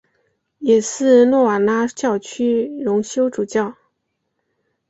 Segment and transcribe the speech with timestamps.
[0.57, 3.75] 也是诺瓦拉教区荣休主教。